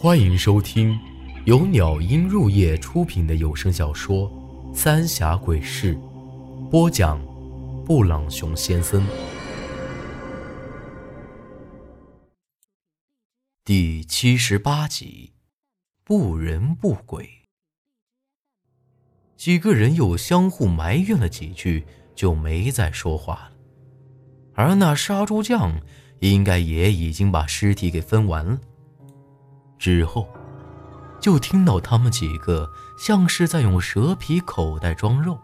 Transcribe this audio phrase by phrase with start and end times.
[0.00, 0.96] 欢迎收听
[1.44, 4.30] 由鸟音入夜出品的有声小说
[4.72, 5.96] 《三峡鬼事》，
[6.68, 7.20] 播讲：
[7.84, 9.04] 布朗熊先生。
[13.64, 15.32] 第七十八集，
[16.04, 17.28] 不人不鬼。
[19.36, 21.84] 几个人又相互埋怨了几句，
[22.14, 23.52] 就没再说话了。
[24.54, 25.80] 而那杀猪匠
[26.20, 28.60] 应该也已经把尸体给分完了。
[29.78, 30.28] 之后，
[31.20, 35.38] 就听到他们几个像是在用蛇皮口袋装肉。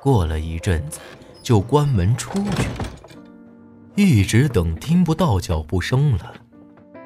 [0.00, 0.98] 过了一阵子，
[1.42, 2.68] 就关门出去。
[3.94, 6.32] 一直等听不到脚步声了，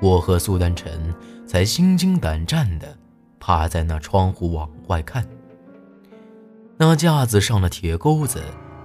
[0.01, 1.15] 我和苏丹晨
[1.47, 2.97] 才心惊胆战地
[3.41, 5.27] 趴在那窗户往外看。
[6.77, 8.43] 那架子上的铁钩子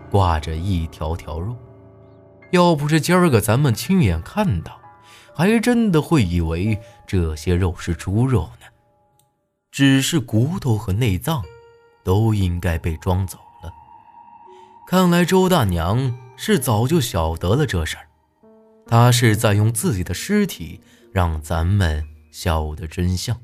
[0.09, 1.55] 挂着一条条肉，
[2.49, 4.80] 要不是今儿个咱们亲眼看到。
[5.33, 8.67] 还真的会以为这些肉是猪肉呢，
[9.71, 11.43] 只是骨头和内脏
[12.03, 13.71] 都应该被装走了。
[14.87, 18.07] 看来周大娘是早就晓得了这事儿，
[18.85, 20.81] 她是在用自己的尸体
[21.13, 23.37] 让咱们晓得真相。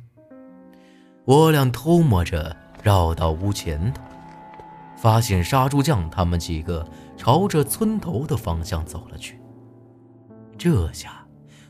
[1.25, 4.01] 我俩偷摸着绕到屋前头，
[4.97, 6.85] 发现杀猪匠他们几个
[7.15, 9.39] 朝着村头的方向走了去。
[10.57, 11.26] 这下。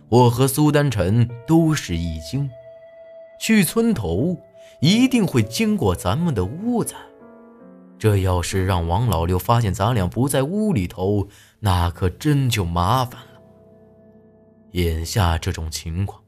[0.09, 2.49] 我和苏丹晨都是一惊，
[3.41, 4.37] 去村头
[4.79, 6.95] 一定会经过咱们的屋子，
[7.99, 11.27] 这要是让王老六发现咱俩不在屋里头，
[11.59, 13.41] 那可真就麻烦了。
[14.71, 16.23] 眼下这种情况，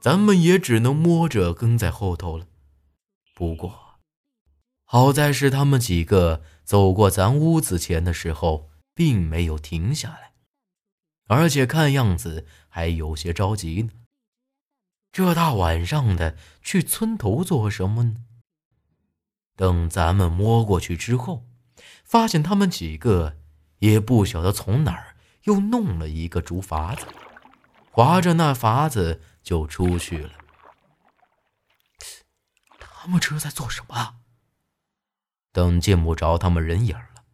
[0.00, 2.46] 咱们也只能摸着跟在后头了。
[3.34, 3.74] 不过，
[4.84, 10.29] 好在是他们几个走过咱屋子前的时候，并没有停下来。
[11.30, 13.92] 而且看样子还有些着急呢。
[15.12, 18.16] 这大晚上的去村头做什么呢？
[19.54, 21.46] 等咱们摸过去之后，
[22.04, 23.36] 发现他们几个
[23.78, 25.14] 也不晓得从哪儿
[25.44, 27.06] 又弄了一个竹筏子，
[27.92, 30.32] 划着那筏子就出去了。
[32.80, 34.16] 他们这是在做什么？
[35.52, 37.24] 等见不着他们人影了，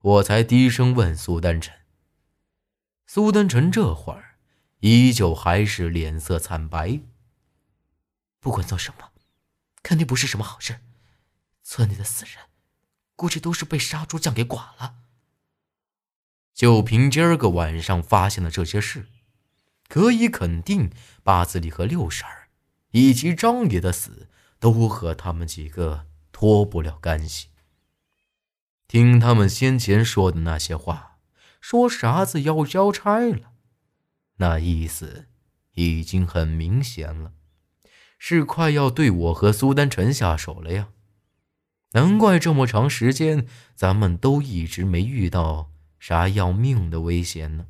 [0.00, 1.74] 我才低声问苏丹晨。
[3.06, 4.36] 苏丹臣这会儿
[4.80, 7.00] 依旧还是脸色惨白。
[8.40, 9.12] 不管做什么，
[9.82, 10.80] 肯定不是什么好事。
[11.62, 12.44] 村里的死人，
[13.14, 14.96] 估计都是被杀猪匠给剐了。
[16.52, 19.06] 就凭今儿个晚上发现的这些事，
[19.88, 20.90] 可以肯定，
[21.22, 22.48] 八子里和六婶儿
[22.90, 24.28] 以及张爷的死，
[24.58, 27.48] 都和他们几个脱不了干系。
[28.88, 31.15] 听他们先前说的那些话。
[31.68, 33.50] 说啥子要交差了，
[34.36, 35.26] 那意思
[35.72, 37.32] 已经很明显了，
[38.20, 40.90] 是快要对我和苏丹臣下手了呀。
[41.90, 47.66] 难怪这么长时间咱们都一直没遇到啥要命的危险呢。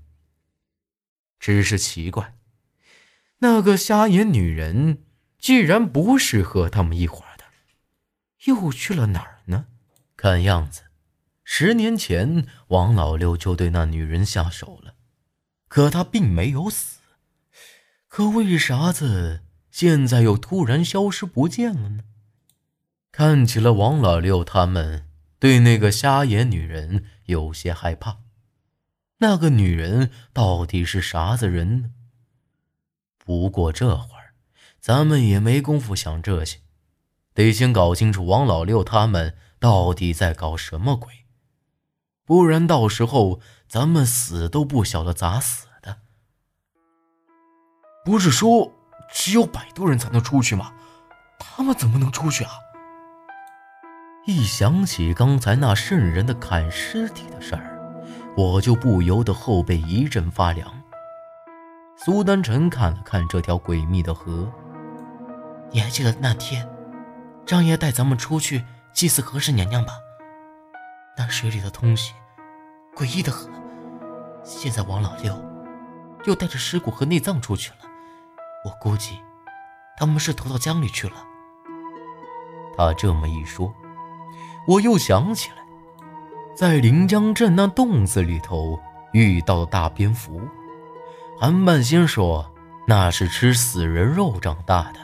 [1.39, 2.37] 只是奇怪，
[3.39, 5.05] 那个瞎眼女人
[5.39, 7.45] 既然不是和他们一伙的，
[8.45, 9.69] 又去了哪儿呢？
[10.19, 10.83] 看样子。
[11.49, 14.95] 十年前，王老六就对那女人下手了，
[15.69, 16.99] 可她并没有死。
[18.09, 22.03] 可为啥子现在又突然消失不见了呢？
[23.13, 25.07] 看起来王老六他们
[25.39, 28.19] 对那个瞎眼女人有些害怕。
[29.19, 31.91] 那个女人到底是啥子人呢？
[33.17, 34.35] 不过这会儿，
[34.81, 36.59] 咱们也没工夫想这些，
[37.33, 41.26] 得先搞清楚王老六他们到底在搞什么鬼。
[42.27, 45.97] 不然到时候咱们死都不晓得咋死的。
[48.05, 48.73] 不是说
[49.11, 50.73] 只有摆渡人才能出去吗？
[51.39, 52.51] 他们怎么能出去啊？
[54.27, 57.79] 一想起刚才那渗人的砍尸体的事儿，
[58.37, 60.83] 我就不由得后背一阵发凉。
[61.97, 64.53] 苏丹臣看了看这条诡秘的河，
[65.71, 66.69] 你还记得那天
[67.47, 69.93] 张爷带咱们出去祭祀何氏娘娘吧？
[71.17, 72.13] 那水里的东西
[72.95, 73.51] 诡异的很。
[74.45, 75.35] 现在王老六
[76.25, 77.79] 又带着尸骨和内脏出去了，
[78.65, 79.19] 我估计
[79.97, 81.15] 他们是投到江里去了。
[82.77, 83.75] 他这么一说，
[84.69, 85.57] 我又想起来，
[86.55, 88.79] 在临江镇那洞子里头
[89.13, 90.41] 遇到大蝙蝠，
[91.41, 92.53] 韩半仙说
[92.87, 95.01] 那是吃死人肉长大的。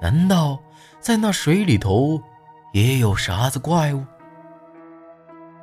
[0.00, 0.60] 难道
[1.00, 2.22] 在那水里头
[2.72, 4.04] 也有啥子怪物？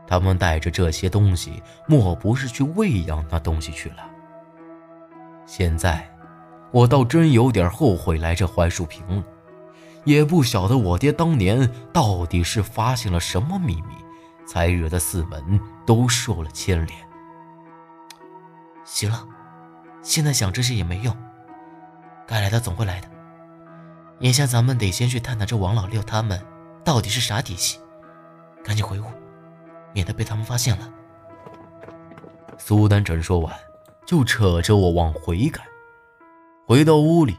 [0.07, 3.97] 他们带着这些东西，莫不是去喂养那东西去了？
[5.45, 6.09] 现在，
[6.71, 9.23] 我倒真有点后悔来这槐树坪了。
[10.05, 13.95] 也不晓得我爹当年到底是发现了什么秘密，
[14.45, 16.99] 才惹得四门都受了牵连。
[18.83, 19.25] 行了，
[20.01, 21.15] 现在想这些也没用，
[22.27, 23.07] 该来的总会来的。
[24.19, 26.45] 眼下咱们得先去探探这王老六他们
[26.83, 27.79] 到底是啥底细，
[28.61, 29.05] 赶紧回屋，
[29.93, 30.91] 免得被他们发现了。
[32.57, 33.53] 苏丹臣说完，
[34.05, 35.65] 就扯着我往回赶。
[36.65, 37.37] 回到屋里，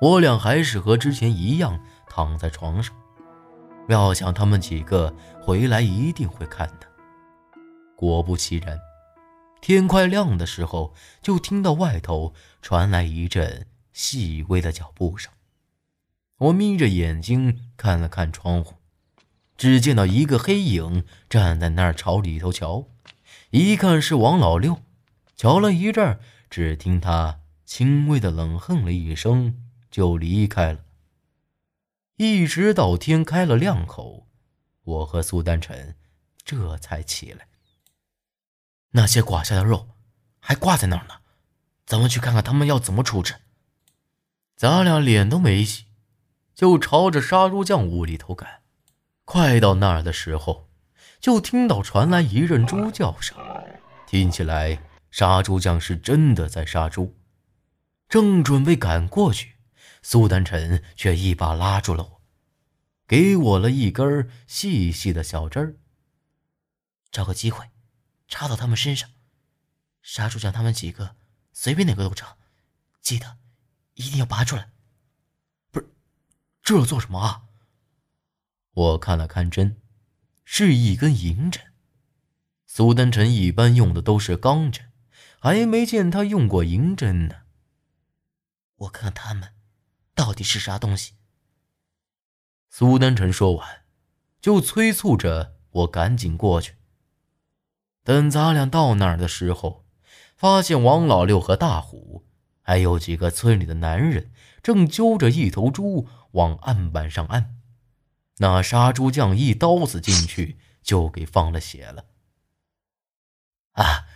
[0.00, 1.78] 我俩还是和之前一样。
[2.10, 2.96] 躺在床上，
[3.86, 6.88] 料想他们几个回来一定会看的。
[7.94, 8.76] 果不其然，
[9.60, 15.30] 天快亮的时候，就听到外头传来一阵细微的脚步声。
[16.38, 18.77] 我眯着眼睛看了看窗户，
[19.58, 22.86] 只见到一个黑影站在那儿朝里头瞧，
[23.50, 24.80] 一看是王老六。
[25.36, 26.18] 瞧了一阵，
[26.48, 29.60] 只听他轻微的冷哼了一声，
[29.90, 30.80] 就离开了。
[32.16, 34.28] 一直到天开了亮口，
[34.82, 35.96] 我和苏丹臣
[36.44, 37.48] 这才起来。
[38.92, 39.88] 那些刮下的肉
[40.38, 41.14] 还挂在那儿呢，
[41.84, 43.34] 咱们去看看他们要怎么处置。
[44.56, 45.86] 咱俩脸都没洗，
[46.54, 48.57] 就朝着杀猪匠屋里头赶。
[49.30, 50.70] 快到那儿的时候，
[51.20, 53.36] 就听到传来一阵猪叫声，
[54.06, 57.14] 听起来杀猪匠是真的在杀猪。
[58.08, 59.56] 正准备赶过去。
[60.00, 62.22] 苏丹臣却一把拉住了我，
[63.06, 65.76] 给我了一根细细的小针儿。
[67.10, 67.66] 找个机会，
[68.28, 69.10] 插到他们身上，
[70.00, 71.16] 杀猪匠他们几个
[71.52, 72.34] 随便哪个都成，
[73.02, 73.36] 记得
[73.92, 74.70] 一定要拔出来。
[75.70, 75.90] 不是，
[76.62, 77.42] 这做什么啊？
[78.78, 79.80] 我看了看针，
[80.44, 81.60] 是一根银针。
[82.64, 84.92] 苏丹臣一般用的都是钢针，
[85.40, 87.34] 还没见他用过银针呢。
[88.76, 89.54] 我看他们。
[90.14, 91.14] 到底是啥东西？
[92.68, 93.84] 苏丹臣说完，
[94.40, 96.74] 就催促着我赶紧过去。
[98.04, 99.84] 等咱俩到那儿的时候，
[100.36, 102.26] 发现王老六和大虎，
[102.62, 107.57] 还有几个村里的男人，正揪着一头猪往案板上按。
[108.38, 112.06] 那杀猪匠一刀子进去，就给放了血了。
[113.72, 114.06] 啊，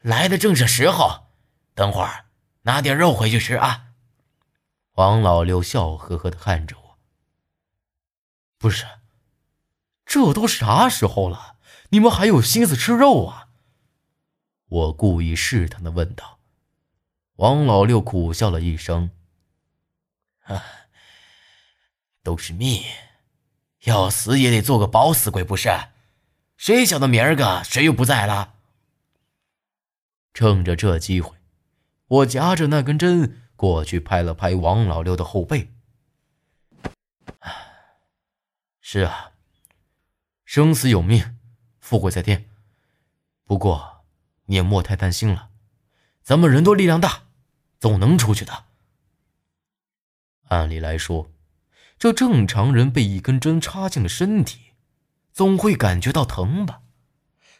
[0.00, 1.28] 来的正是时候，
[1.74, 2.26] 等会儿
[2.62, 3.88] 拿点肉回去吃啊。
[4.92, 6.98] 王老六笑呵呵的看着我
[8.58, 8.84] ：“不是，
[10.04, 11.56] 这都啥时候了，
[11.90, 13.48] 你们还有心思吃肉啊？”
[14.68, 16.40] 我故意试探的问道。
[17.36, 19.10] 王老六苦笑了一声
[20.44, 20.62] ：“啊，
[22.22, 22.82] 都是命，
[23.84, 25.70] 要死也得做个饱死鬼不是？
[26.56, 28.54] 谁晓得明儿个谁又不在了？”
[30.34, 31.36] 趁着这机会，
[32.06, 33.38] 我夹着那根针。
[33.56, 35.72] 过去拍了拍王老六的后背。
[38.80, 39.32] 是啊，
[40.44, 41.38] 生死有命，
[41.78, 42.50] 富贵在天。
[43.44, 44.04] 不过
[44.46, 45.50] 你也莫太担心了，
[46.22, 47.22] 咱们人多力量大，
[47.78, 48.64] 总能出去的。
[50.48, 51.31] 按理来说，
[52.02, 54.72] 这正常人被一根针插进了身体，
[55.32, 56.80] 总会感觉到疼吧？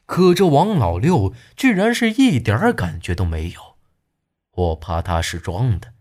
[0.04, 3.76] 可这王老六居然是一点感觉都没有。
[4.50, 5.92] 我怕他是装的，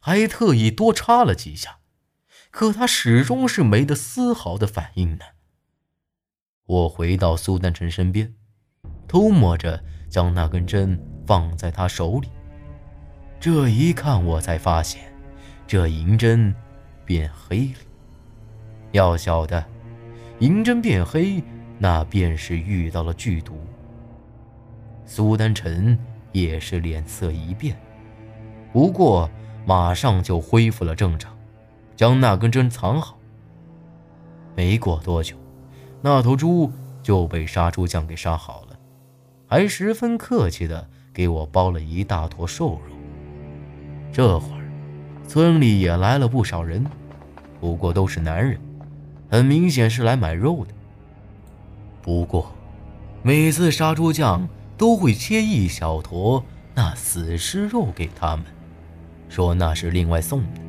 [0.00, 1.78] 还特意多插了几下，
[2.50, 5.24] 可他始终是没得丝毫的反应呢。
[6.66, 8.34] 我回到苏丹臣身边，
[9.06, 12.28] 偷摸着将那根针放在他手里。
[13.38, 15.14] 这一看，我才发现，
[15.68, 16.52] 这银针
[17.06, 17.78] 变黑了。
[18.92, 19.64] 要晓得，
[20.40, 21.42] 银针变黑，
[21.78, 23.58] 那便是遇到了剧毒。
[25.06, 25.98] 苏丹臣
[26.32, 27.74] 也是脸色一变。
[28.72, 29.30] 不过，
[29.64, 31.34] 马上就恢复了正常，
[31.94, 33.16] 将那根针藏好。
[34.54, 35.36] 没过多久，
[36.02, 36.70] 那头猪
[37.02, 38.76] 就被杀猪匠给杀好了，
[39.46, 42.96] 还十分客气的给我包了一大坨瘦肉。
[44.12, 44.55] 这会，
[45.28, 46.84] 村里也来了不少人，
[47.60, 48.58] 不过都是男人，
[49.30, 50.72] 很明显是来买肉的。
[52.00, 52.54] 不过，
[53.22, 58.46] 每次杀猪匠都会切一小坨那死尸肉给他们。
[59.28, 60.60] 说那是另外送的，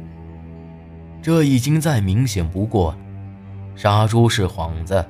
[1.22, 2.98] 这已经再明显不过了。
[3.76, 5.06] 杀猪是幌子，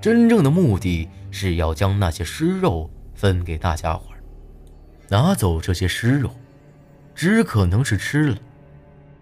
[0.00, 4.04] 真正的目的是要将那些尸肉分给大家伙
[5.08, 6.30] 拿走这些尸肉，
[7.16, 8.38] 只可能是吃了。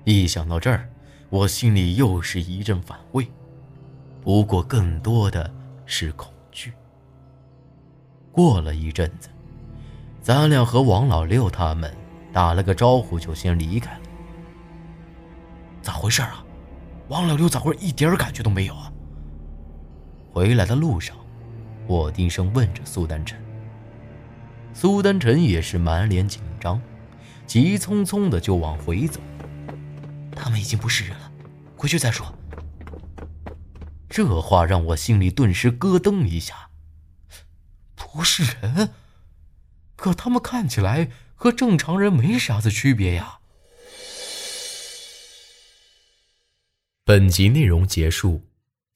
[0.05, 0.89] 一想到这儿，
[1.31, 3.27] 我心里又是一阵反胃，
[4.23, 5.53] 不过更多的
[5.87, 6.73] 是恐惧。
[8.31, 9.29] 过了一阵子，
[10.21, 11.93] 咱俩和王老六他们。
[12.33, 14.01] 打了个招呼就先离开了。
[15.83, 16.43] 咋回事啊？
[17.09, 18.91] 王老六咋会一点感觉都没有啊？
[20.33, 21.15] 回来的路上，
[21.87, 23.39] 我低声问着苏丹晨。
[24.73, 26.81] 苏丹晨也是满脸紧张，
[27.47, 29.21] 急匆匆的就往回走。
[30.35, 31.33] 他们已经不是人了，
[31.77, 32.35] 回去再说。
[34.09, 36.71] 这话让我心里顿时咯噔一下。
[37.95, 38.91] 不是人？
[39.97, 43.39] 可他们看起来和正常人没啥子区别呀。
[47.05, 48.43] 本集内容结束，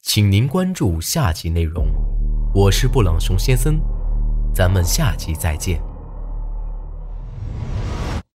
[0.01, 1.87] 请您关注下集内容。
[2.53, 3.79] 我是布朗熊先生，
[4.53, 5.86] 咱们下集再见。